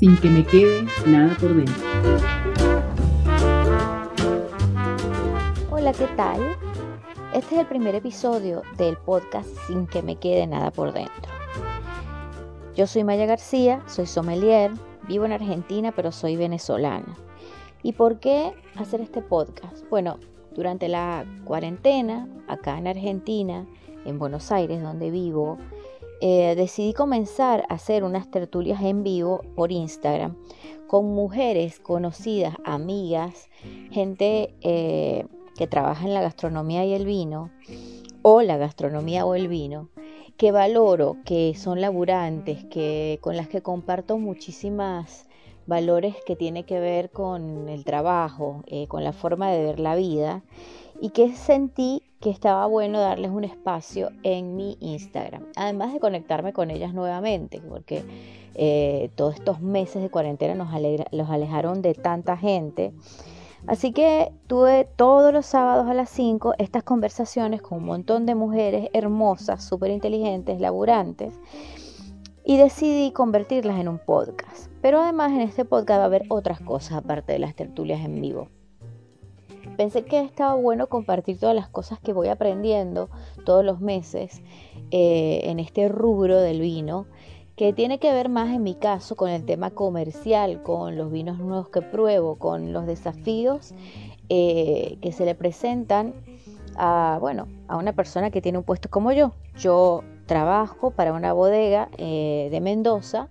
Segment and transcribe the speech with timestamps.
[0.00, 1.74] sin que me quede nada por dentro.
[5.70, 6.40] Hola, ¿qué tal?
[7.34, 11.30] Este es el primer episodio del podcast Sin que me quede nada por dentro.
[12.74, 14.70] Yo soy Maya García, soy sommelier,
[15.06, 17.18] vivo en Argentina, pero soy venezolana.
[17.82, 19.86] ¿Y por qué hacer este podcast?
[19.90, 20.18] Bueno,
[20.54, 23.66] durante la cuarentena, acá en Argentina,
[24.06, 25.58] en Buenos Aires, donde vivo,
[26.20, 30.36] eh, decidí comenzar a hacer unas tertulias en vivo por Instagram
[30.90, 33.48] con mujeres conocidas, amigas,
[33.92, 35.24] gente eh,
[35.56, 37.52] que trabaja en la gastronomía y el vino,
[38.22, 39.88] o la gastronomía o el vino,
[40.36, 45.28] que valoro, que son laburantes, que, con las que comparto muchísimas
[45.68, 49.94] valores que tiene que ver con el trabajo, eh, con la forma de ver la
[49.94, 50.42] vida
[51.00, 56.52] y que sentí que estaba bueno darles un espacio en mi Instagram, además de conectarme
[56.52, 58.04] con ellas nuevamente, porque
[58.54, 60.68] eh, todos estos meses de cuarentena nos
[61.12, 62.92] los alejaron de tanta gente.
[63.66, 68.34] Así que tuve todos los sábados a las 5 estas conversaciones con un montón de
[68.34, 71.34] mujeres hermosas, súper inteligentes, laburantes,
[72.44, 74.70] y decidí convertirlas en un podcast.
[74.80, 78.20] Pero además en este podcast va a haber otras cosas aparte de las tertulias en
[78.20, 78.48] vivo.
[79.76, 83.08] Pensé que estaba bueno compartir todas las cosas que voy aprendiendo
[83.44, 84.42] todos los meses
[84.90, 87.06] eh, en este rubro del vino,
[87.56, 91.38] que tiene que ver más en mi caso con el tema comercial, con los vinos
[91.38, 93.74] nuevos que pruebo, con los desafíos
[94.28, 96.14] eh, que se le presentan
[96.76, 99.32] a, bueno, a una persona que tiene un puesto como yo.
[99.58, 103.28] Yo trabajo para una bodega eh, de Mendoza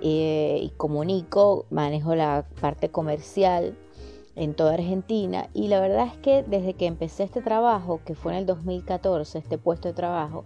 [0.00, 3.76] y comunico, manejo la parte comercial
[4.38, 8.32] en toda Argentina y la verdad es que desde que empecé este trabajo, que fue
[8.32, 10.44] en el 2014, este puesto de trabajo,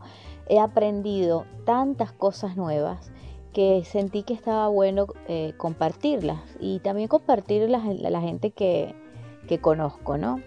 [0.49, 3.13] he aprendido tantas cosas nuevas
[3.53, 8.95] que sentí que estaba bueno eh, compartirlas y también compartirlas a la gente que,
[9.47, 10.41] que conozco, ¿no?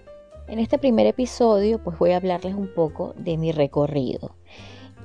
[0.48, 4.36] En este primer episodio pues voy a hablarles un poco de mi recorrido.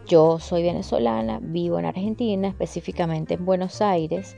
[0.06, 4.34] Yo soy venezolana, vivo en Argentina, específicamente en Buenos Aires,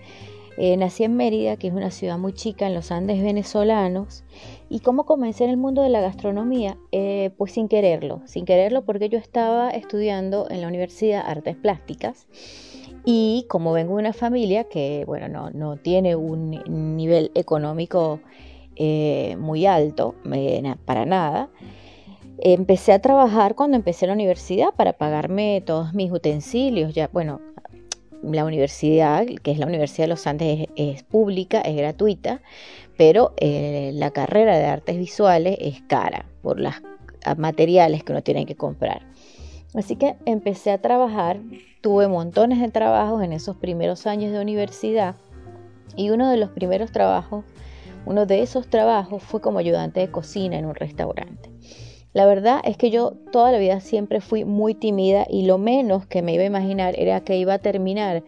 [0.58, 4.24] eh, nací en Mérida, que es una ciudad muy chica en los Andes venezolanos.
[4.68, 6.76] ¿Y cómo comencé en el mundo de la gastronomía?
[6.92, 12.26] Eh, pues sin quererlo, sin quererlo porque yo estaba estudiando en la Universidad Artes Plásticas
[13.04, 18.20] y como vengo de una familia que, bueno, no, tiene un nivel económico
[18.76, 20.14] eh, muy alto,
[20.84, 21.50] para nada,
[22.38, 26.94] empecé a trabajar cuando empecé la universidad para pagarme todos mis utensilios.
[26.94, 27.40] Ya, bueno,
[28.22, 32.40] la universidad, que es la Universidad de los Andes, es, pública, es gratuita,
[32.96, 36.74] pero eh, la carrera de artes visuales es cara por los
[37.36, 39.02] materiales que uno tiene que comprar.
[39.74, 41.40] Así que empecé a trabajar,
[41.80, 45.16] tuve montones de trabajos en esos primeros años de universidad
[45.96, 47.44] y uno de los primeros trabajos,
[48.04, 51.51] uno de esos trabajos fue como ayudante de cocina en un restaurante.
[52.12, 56.06] La verdad es que yo toda la vida siempre fui muy tímida y lo menos
[56.06, 58.22] que me iba a imaginar era que iba a terminar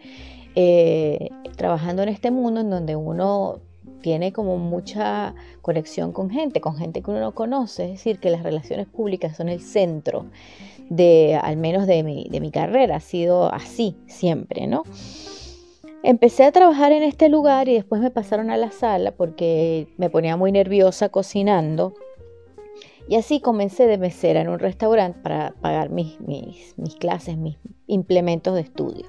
[0.55, 3.59] eh, trabajando en este mundo en donde uno
[4.01, 8.29] tiene como mucha conexión con gente, con gente que uno no conoce, es decir, que
[8.29, 10.27] las relaciones públicas son el centro
[10.89, 14.83] de, al menos de mi, de mi carrera, ha sido así siempre, ¿no?
[16.03, 20.11] Empecé a trabajar en este lugar y después me pasaron a la sala porque me
[20.11, 21.95] ponía muy nerviosa cocinando
[23.07, 27.57] y así comencé de mesera en un restaurante para pagar mis, mis, clases, mis
[27.87, 29.05] implementos de estudio.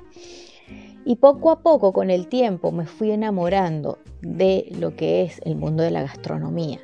[1.04, 5.56] Y poco a poco, con el tiempo, me fui enamorando de lo que es el
[5.56, 6.80] mundo de la gastronomía.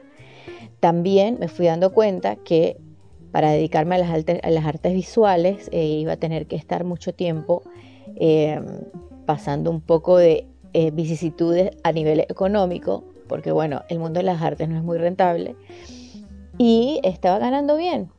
[0.81, 2.78] También me fui dando cuenta que
[3.31, 7.15] para dedicarme a las, a las artes visuales eh, iba a tener que estar mucho
[7.15, 7.62] tiempo
[8.17, 8.61] eh,
[9.27, 14.41] pasando un poco de eh, vicisitudes a nivel económico, porque bueno, el mundo de las
[14.41, 15.56] artes no es muy rentable
[16.59, 18.11] y estaba ganando bien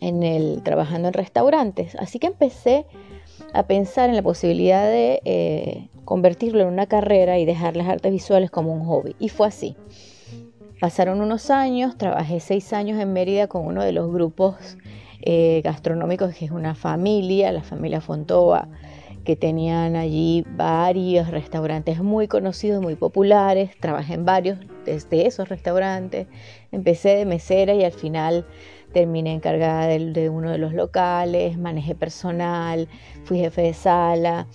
[0.00, 1.94] en el trabajando en restaurantes.
[1.96, 2.86] Así que empecé
[3.52, 8.12] a pensar en la posibilidad de eh, convertirlo en una carrera y dejar las artes
[8.12, 9.16] visuales como un hobby.
[9.18, 9.76] Y fue así.
[10.80, 14.78] Pasaron unos años, trabajé seis años en Mérida con uno de los grupos
[15.20, 18.68] eh, gastronómicos que es una familia, la familia Fontova,
[19.28, 23.72] que tenían allí varios restaurantes muy conocidos, muy populares.
[23.78, 26.28] Trabajé en varios desde esos restaurantes.
[26.72, 28.46] Empecé de mesera y al final
[28.94, 32.88] terminé encargada de, uno de los locales, manejé personal,
[33.24, 34.46] fui jefe de sala.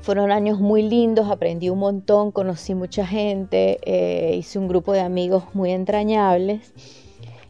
[0.00, 5.02] Fueron años muy lindos, aprendí un montón, conocí mucha gente, eh, hice un grupo de
[5.02, 6.74] amigos muy entrañables.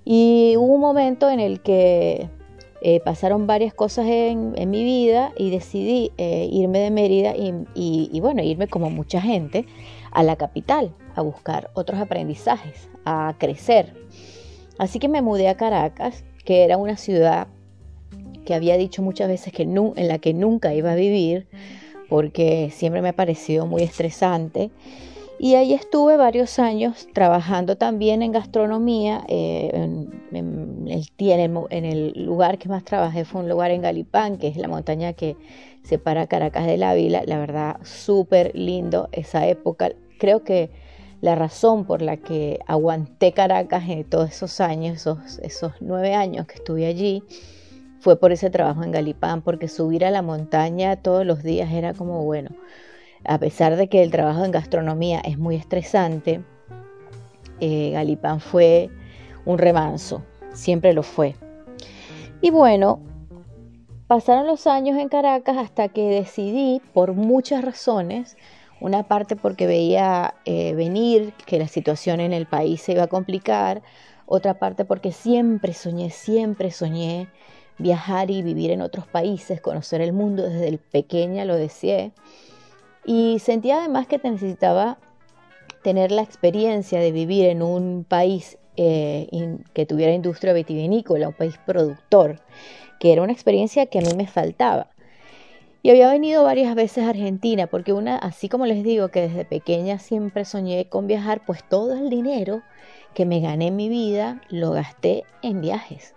[0.04, 2.28] Y hubo un momento en el que
[2.84, 8.42] eh, pasaron varias cosas en, mi vida y decidí eh, irme de Mérida y, bueno,
[8.42, 9.66] irme como mucha gente
[10.10, 13.94] a la capital a buscar otros aprendizajes, a crecer.
[14.78, 17.46] Así que me mudé a Caracas, que era una ciudad
[18.44, 21.46] que había dicho muchas veces que en la que nunca iba a vivir,
[22.08, 24.72] porque siempre me ha parecido muy estresante
[25.42, 29.24] y ahí estuve varios años trabajando también en gastronomía.
[29.26, 29.72] Eh,
[30.30, 35.14] en, el, lugar que más trabajé fue un lugar en Galipán, que es la montaña
[35.14, 35.36] que
[35.82, 37.24] separa Caracas del Ávila.
[37.26, 39.90] La verdad, súper lindo esa época.
[40.20, 40.70] Creo que
[41.20, 45.08] la razón por la que aguanté Caracas en todos esos años,
[45.42, 47.24] esos nueve años que estuve allí,
[47.98, 51.94] fue por ese trabajo en Galipán, porque subir a la montaña todos los días era
[51.94, 52.50] como, bueno,
[53.24, 56.42] a pesar de que el trabajo en gastronomía es muy estresante,
[57.60, 58.90] eh, Galipán fue
[59.44, 60.22] un remanso,
[60.52, 61.36] siempre lo fue.
[62.40, 63.00] Y bueno,
[64.06, 68.36] pasaron los años en Caracas hasta que decidí, por muchas razones,
[68.80, 73.08] una parte porque veía eh, venir que la situación en el país se iba a
[73.08, 73.82] complicar,
[74.26, 77.28] otra parte porque siempre soñé, siempre soñé
[77.78, 82.12] viajar y vivir en otros países, conocer el mundo desde el pequeña, lo deseé.
[83.04, 84.98] Y sentía además que necesitaba
[85.82, 89.28] tener la experiencia de vivir en un país eh,
[89.74, 92.40] que tuviera industria vitivinícola, un país productor,
[93.00, 94.88] que era una experiencia que a mí me faltaba.
[95.82, 99.44] Y había venido varias veces a Argentina, porque una, así como les digo que desde
[99.44, 102.62] pequeña siempre soñé con viajar, pues todo el dinero
[103.14, 106.14] que me gané en mi vida lo gasté en viajes.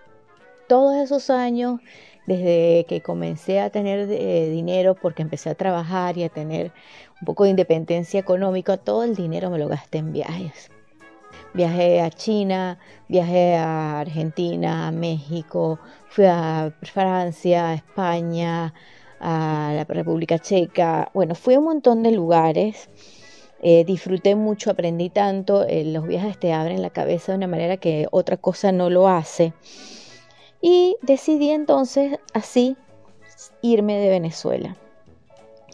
[0.68, 1.80] Todos esos años
[2.26, 6.72] desde que comencé a tener eh, dinero, porque empecé a trabajar y a tener
[7.22, 10.72] un poco de independencia económica, todo el dinero me lo gasté en viajes.
[11.54, 15.80] Viajé a China, viajé a Argentina, a México,
[16.10, 18.74] fui a Francia, a España,
[19.20, 21.10] a la República Checa.
[21.14, 22.90] Bueno, fui a un montón de lugares.
[23.62, 25.64] Eh, disfruté mucho, aprendí tanto.
[25.66, 29.08] Eh, los viajes te abren la cabeza de una manera que otra cosa no lo
[29.08, 29.54] hace.
[30.68, 32.76] Y decidí entonces así
[33.62, 34.76] irme de Venezuela.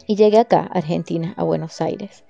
[0.06, 2.24] Y llegué acá, Argentina, a Buenos Aires.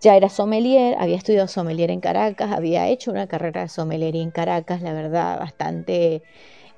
[0.00, 4.32] Ya era sommelier, había estudiado sommelier en Caracas, había hecho una carrera de sommelier en
[4.32, 6.24] Caracas, la verdad, bastante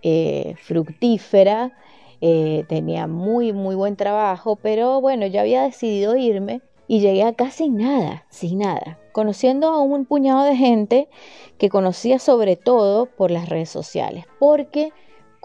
[0.03, 1.73] eh, fructífera.
[2.21, 7.51] Eh, tenía muy, muy buen trabajo, pero bueno, ya había decidido irme y llegué acá
[7.51, 11.09] sin nada, sin nada, conociendo a un puñado de gente
[11.57, 14.93] que conocía sobre todo por las redes sociales, porque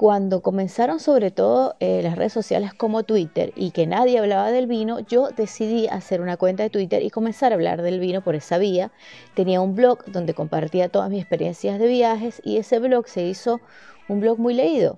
[0.01, 4.65] cuando comenzaron sobre todo eh, las redes sociales como Twitter y que nadie hablaba del
[4.65, 8.33] vino, yo decidí hacer una cuenta de Twitter y comenzar a hablar del vino por
[8.33, 8.91] esa vía.
[9.35, 13.61] Tenía un blog donde compartía todas mis experiencias de viajes y ese blog se hizo
[14.09, 14.97] un blog muy leído.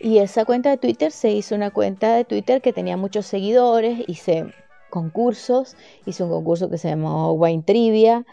[0.00, 4.00] Y esa cuenta de Twitter se hizo una cuenta de Twitter que tenía muchos seguidores,
[4.08, 4.52] hice
[4.90, 8.26] concursos, hice un concurso que se llamó Wine Trivia,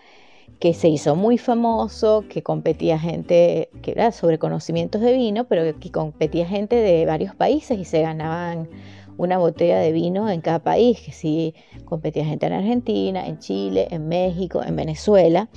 [0.60, 5.80] que se hizo muy famoso, que competía gente que era sobre conocimientos de vino, pero
[5.80, 8.70] que competía gente de varios países y se ganaban
[9.18, 11.54] una botella de vino en cada país, que sí
[11.86, 15.50] competía gente en Argentina, en Chile, en México, en Venezuela.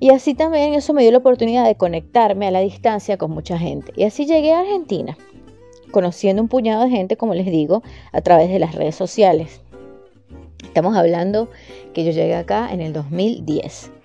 [0.00, 3.58] Y así también eso me dio la oportunidad de conectarme a la distancia con mucha
[3.58, 3.92] gente.
[3.96, 5.18] Y así llegué a Argentina,
[5.90, 9.60] conociendo un puñado de gente, como les digo, a través de las redes sociales.
[10.64, 11.50] Estamos hablando
[11.92, 13.99] que yo llegué acá en el 2010.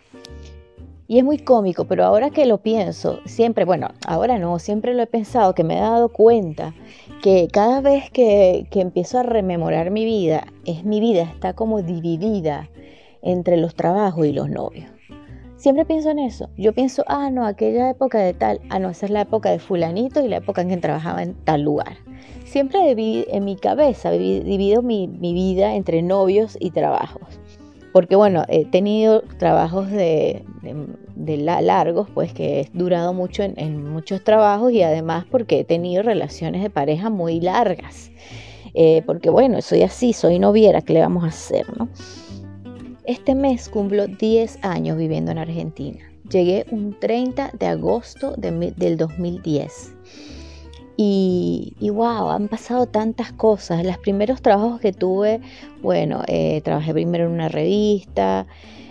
[1.07, 5.03] Y es muy cómico, pero ahora que lo pienso, siempre, bueno, ahora no, siempre lo
[5.03, 6.73] he pensado, que me he dado cuenta
[7.21, 11.83] que cada vez que, que empiezo a rememorar mi vida, es mi vida está como
[11.83, 12.69] dividida
[13.21, 14.89] entre los trabajos y los novios.
[15.57, 16.49] Siempre pienso en eso.
[16.57, 19.59] Yo pienso, ah, no, aquella época de tal, ah, no, esa es la época de
[19.59, 21.97] fulanito y la época en que trabajaba en tal lugar.
[22.45, 27.39] Siempre en mi cabeza divido mi, mi vida entre novios y trabajos
[27.95, 30.43] porque bueno, he tenido trabajos de,
[31.15, 36.61] largos, pues que he durado mucho en, muchos trabajos y además porque he tenido relaciones
[36.61, 38.11] de pareja muy largas.
[38.73, 41.65] Eh, porque bueno, soy así, soy noviera, ¿qué le vamos a hacer?
[41.77, 41.87] No?
[43.05, 45.99] Este mes cumplo 10 años viviendo en Argentina.
[46.29, 49.94] Llegué un 30 de agosto del 2010.
[50.97, 53.85] Y, wow, han pasado tantas cosas.
[53.85, 55.41] Los primeros trabajos que tuve,
[55.81, 58.47] bueno, eh, trabajé primero en una revista.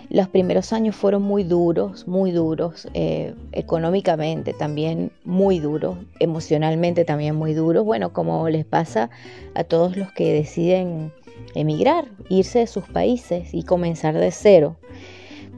[0.09, 7.35] Los primeros años fueron muy duros, muy duros, eh, económicamente también muy duros, emocionalmente también
[7.35, 7.83] muy duros.
[7.83, 9.09] Bueno, como les pasa
[9.55, 11.11] a todos los que deciden
[11.55, 14.77] emigrar, irse de sus países y comenzar de cero.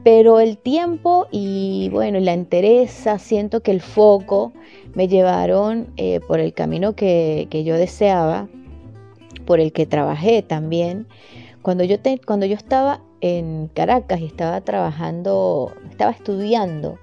[0.04, 4.52] Pero el tiempo y bueno, la entereza, siento que el foco
[4.94, 8.48] me llevaron eh, por el camino que, yo deseaba,
[9.44, 11.06] por el que trabajé también.
[11.62, 16.98] Cuando yo, cuando yo estaba en Caracas y estaba trabajando, estaba estudiando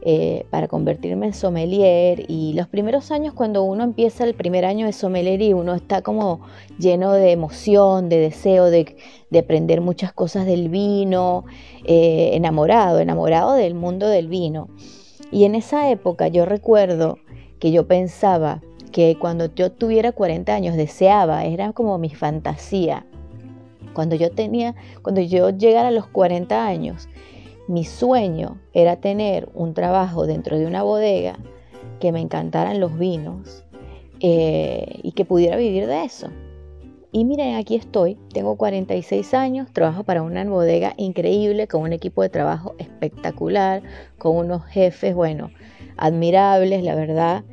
[0.00, 4.86] eh, para convertirme en sommelier y los primeros años cuando uno empieza el primer año
[4.86, 6.40] de sommelier y uno está como
[6.78, 8.96] lleno de emoción, de deseo de,
[9.36, 11.44] aprender muchas cosas del vino,
[11.84, 14.68] eh, enamorado, enamorado del mundo del vino.
[15.32, 17.18] Y en esa época yo recuerdo
[17.58, 18.62] que yo pensaba
[18.92, 23.04] que cuando yo tuviera 40 años deseaba, era como mi fantasía.
[23.94, 27.08] Cuando yo tenía, cuando yo llegara a los 40 años,
[27.68, 31.38] mi sueño era tener un trabajo dentro de una bodega
[32.00, 33.64] que me encantaran los vinos
[34.20, 36.28] eh, y que pudiera vivir de eso.
[37.12, 42.22] Y miren, aquí estoy, tengo 46 años, trabajo para una bodega increíble, con un equipo
[42.22, 43.82] de trabajo espectacular,
[44.18, 45.50] con unos jefes, bueno,
[45.96, 47.44] admirables, la verdad.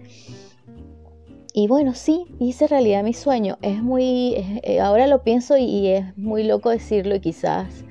[1.54, 3.58] Y bueno, sí, hice realidad mi sueño.
[3.62, 7.86] Es muy, eh, ahora lo pienso y, es muy loco decirlo y quizás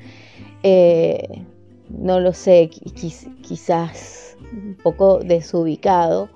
[0.62, 1.44] eh,
[1.88, 2.70] no lo sé,
[3.42, 6.28] quizás un poco desubicado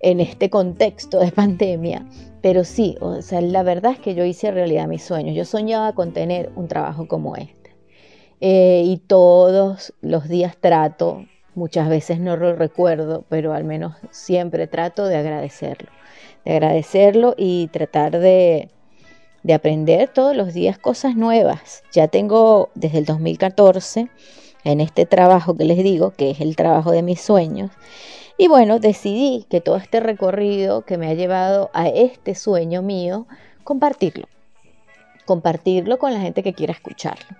[0.00, 2.06] en este contexto de pandemia,
[2.42, 5.34] pero sí, o sea, la verdad es que yo hice realidad mis sueños.
[5.34, 7.74] Yo soñaba con tener un trabajo como este.
[8.40, 14.66] Eh, y todos los días trato, muchas veces no lo recuerdo, pero al menos siempre
[14.66, 15.90] trato de agradecerlo.
[16.44, 18.70] De agradecerlo y tratar de,
[19.42, 21.82] de aprender todos los días cosas nuevas.
[21.92, 24.08] Ya tengo desde el 2014
[24.66, 27.70] en este trabajo que les digo, que es el trabajo de mis sueños.
[28.36, 33.26] Y bueno, decidí que todo este recorrido que me ha llevado a este sueño mío,
[33.62, 34.26] compartirlo.
[35.24, 37.36] Compartirlo con la gente que quiera escucharlo.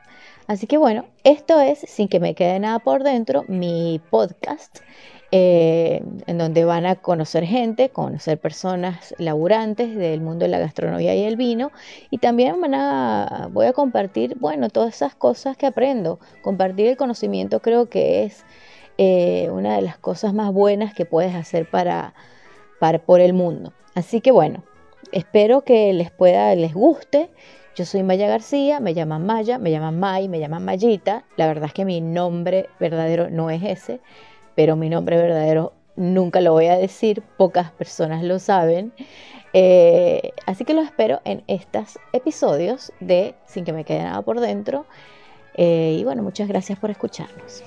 [0.46, 4.78] Así que bueno, esto es, sin que me quede nada por dentro, mi podcast
[5.32, 11.16] eh, en donde van a conocer gente, conocer personas laburantes del mundo de la gastronomía
[11.16, 11.72] y el vino,
[12.10, 16.20] y también van a, voy a compartir, bueno, todas esas cosas que aprendo.
[16.42, 18.44] Compartir el conocimiento creo que es
[18.98, 22.14] eh, una de las cosas más buenas que puedes hacer para,
[22.78, 23.72] para por el mundo.
[23.96, 24.62] Así que bueno,
[25.10, 27.30] espero que les pueda, les guste.
[27.74, 31.24] Yo soy Maya García, me llaman Maya, me llaman May, me llaman Mayita.
[31.36, 34.00] La verdad es que mi nombre verdadero no es ese
[34.56, 38.92] pero mi nombre verdadero nunca lo voy a decir, pocas personas lo saben.
[39.52, 44.40] Eh, así que lo espero en estos episodios de Sin que me quede nada por
[44.40, 44.86] dentro.
[45.54, 47.62] Eh, y bueno, muchas gracias por escucharnos.